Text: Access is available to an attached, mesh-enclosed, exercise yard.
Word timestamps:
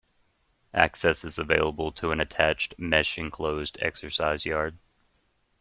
Access 0.73 1.23
is 1.23 1.37
available 1.37 1.91
to 1.91 2.09
an 2.09 2.19
attached, 2.19 2.73
mesh-enclosed, 2.79 3.77
exercise 3.83 4.47
yard. 4.47 4.79